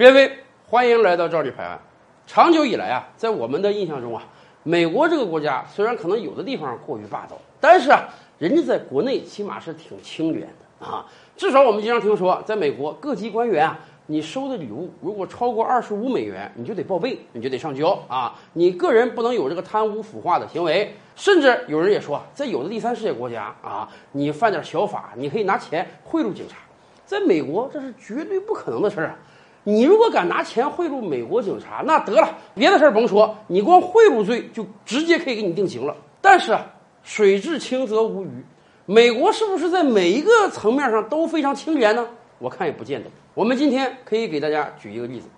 [0.00, 0.32] 各位，
[0.66, 1.78] 欢迎来到赵理拍案。
[2.26, 4.22] 长久以来啊，在我们的印象中啊，
[4.62, 8.08] 美国这个国家虽然可能有的地方过于霸道，但是啊，
[8.38, 11.04] 人家在国内起码是挺清廉的啊。
[11.36, 18.34] 至少我们经常听说，在美国各级官员啊，你收的礼物如果超过二十五美元，你就得报备，你就得上交啊。
[18.54, 20.94] 你个人不能有这个贪污腐化的行为。
[21.14, 26.56] 甚至有人也说，在有的第三世界国家啊，你犯点小法，你可以拿钱贿赂警察。
[27.04, 29.18] 在美国，这是绝对不可能的事儿啊！
[29.64, 35.94] 你如果敢拿钱贿赂美国警察，那得了，别的事儿甭说，你光贿赂罪就直接可以给你定刑了。
[36.20, 36.66] 但是啊，
[37.02, 38.44] 水至清则无鱼，
[38.86, 42.06] 美国是不是在每一个层面上都非常清廉呢？
[42.38, 43.10] 我看也不见得。
[43.34, 45.28] 我们今天可以给大家举一个例子，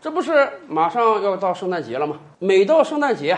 [0.00, 2.18] 这不是马上要到圣诞节了吗？
[2.38, 3.36] 每到圣诞节。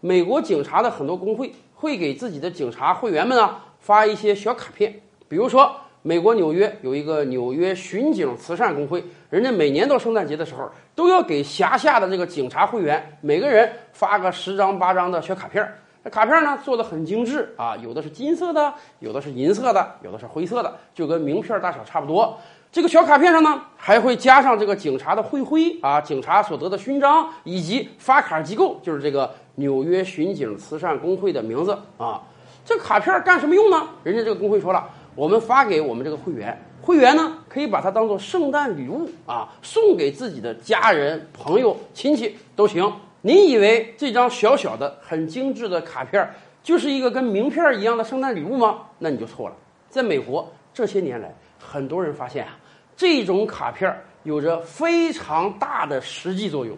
[0.00, 5.74] 美国警察的很多工会会给自己的警察会员们啊发一些小卡片，比如说
[6.06, 15.78] 美国纽约有一个纽约巡警慈善工会，人家每年到圣诞节的时候都要给辖下的这个警察会员每个人发个十张八张的小卡片儿。
[16.02, 22.38] 那卡片呢做的很精致啊，有的是金色的，有的是银色的，有的是灰色的，就跟名片大小差不多。
[22.70, 32.20] 这个小卡片上呢，还会加上这个警察的会徽啊，警察所得的勋章，以及发卡机构，就是这个纽约巡警慈善工会的名字啊。
[32.66, 33.86] 这卡片干什么用呢？
[34.02, 42.92] 人家这个工会说了，我们发给我们这个会员，会员呢可以把它当做圣诞礼物啊，送给自己的家人、朋友、亲戚都行。
[43.20, 46.28] 您以为这张小小的、很精致的卡片
[46.62, 48.80] 就是一个跟名片一样的圣诞礼物吗？
[48.98, 49.56] 那你就错了。
[49.88, 52.58] 在美国这些年来，很多人发现啊。
[52.96, 53.92] 这种卡片
[54.22, 56.76] 有着非常大的实际作用，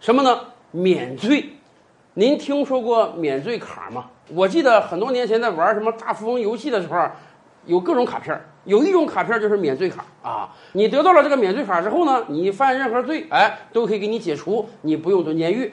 [0.00, 0.40] 什么呢？
[0.70, 1.44] 免罪。
[2.14, 4.06] 您听说过免罪卡吗？
[4.28, 7.08] 我记得很多年前在玩什么大富翁游戏的时候，
[7.68, 10.52] 有各种卡片有一种卡片就是免罪卡啊。
[10.72, 15.72] 你得到了这个免罪卡之后呢，你犯任何罪，哎，都可以给你解除，你不用蹲监狱。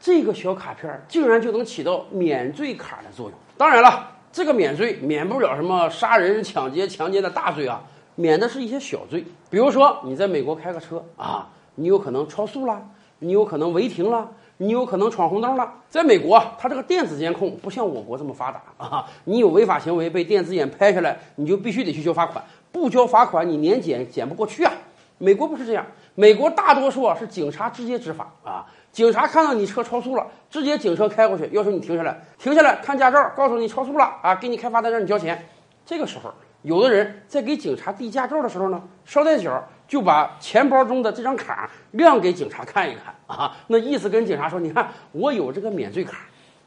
[0.00, 3.38] 这个小卡片竟然就能起到免罪卡的作用。
[3.56, 7.80] 当然了，这个免罪免不了什么杀人、抢劫、强奸的大罪啊。
[8.18, 12.82] 免的是一些小罪，比如说你在美国开个车啊，你有可能超速了，
[13.18, 14.26] 你有可能违停了，
[14.58, 15.72] 你有可能闯红灯了。
[15.88, 24.72] 在美国，它这个电子监控不像我国这么发达啊，你有违法行为被电子眼拍下来，你就必须得去交罚款，不交罚款你年检检不过去啊。
[25.18, 25.84] 美国不是这样，
[26.14, 35.46] 美国大多数啊是警察直接执法啊，警察看到你车超速了，直接警车开过去，要求你停下来，停下来看驾照，告诉你超速了啊，给你开罚单让你交钱，
[35.84, 36.30] 这个时候。
[36.62, 46.18] 有的人在给警察递驾照的时候呢，捎带脚就把钱包中的这张卡亮给警察看一看啊，那意思跟警察说，你看我有这个免罪卡。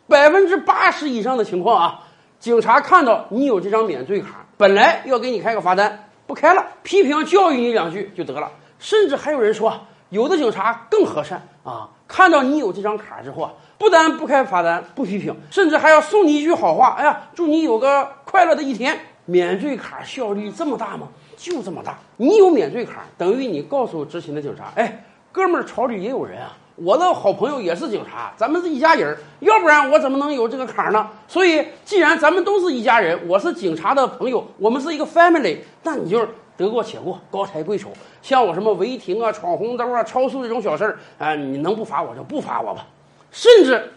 [0.07, 2.03] 百分之八十以上的情况啊，
[2.39, 8.51] 警察看到你有这张免罪卡，本来要给你开个罚单，不开了，批评教育你两句就得了。
[8.79, 9.79] 甚至还有人说，
[10.09, 18.99] 有的警察更和善啊，看到你有这张卡之后啊，不但不开罚单，不批评，甚至还要送你一句好话，哎呀，祝你有个快乐的一天。
[19.25, 21.07] 免罪卡效率这么大吗？
[21.39, 21.97] 就这么大。
[22.17, 26.57] 你有免罪卡，等于你告诉执勤的警察：“哎，哥们儿，朝里也有人啊！
[26.75, 29.17] 我的好朋友也是警察，咱们是一家人。
[29.39, 31.09] 要不然我怎么能有这个卡呢？
[31.29, 37.87] 所以，既然咱们都是一家人，我是警察的朋友，我们是一个 family，那你就得过且过，高抬贵手。
[38.21, 42.85] 像我什么违停啊、闯红灯啊、超速这种小事儿，啊，你能不罚我就不罚我吧。
[43.31, 43.91] 甚至，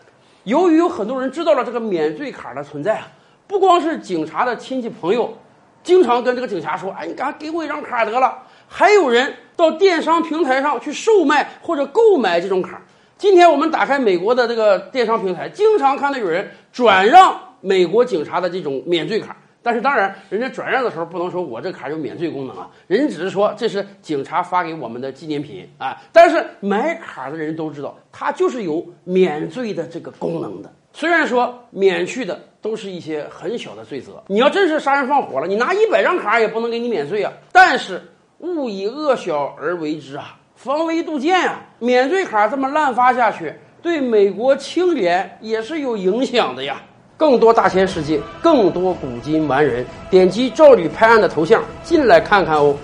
[0.44, 3.08] 由于有很多人知道了这个免罪卡的存在啊。”
[3.44, 5.36] 不光是警察的亲戚朋友，
[5.82, 8.38] 经常跟这个警察说：“哎，你赶快给我一张卡得了。”
[8.68, 12.80] 还有人到电商平台上去售卖或者购买这种卡。
[13.18, 19.36] 今天我们打开美国的这个电商平台，经常看到有人转让美国警察的这种免罪卡。
[19.64, 25.96] 但是当然，人家转让的时候不能说我这卡有免罪功能啊，人家只是说这是警察发给我们的纪念品啊。
[26.10, 30.72] 但是买卡的人都知道，它就是有免罪的这个功能的。
[30.92, 37.32] 虽然说免去的都是一些很小的罪责，你要真是杀人放火了，你拿一百张卡也不能给你免罪啊。
[37.50, 38.02] 但是
[38.38, 41.60] 勿以恶小而为之啊，防微杜渐啊。
[41.78, 46.80] 免罪卡这么滥发下去，对美国清廉也是有影响的呀。
[47.16, 52.76] 更多大千世界，更多古今完人，点击赵吕拍案的头像进来看看哦。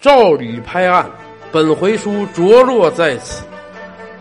[0.00, 1.08] 赵吕拍案，
[1.52, 3.44] 本回书着落在此。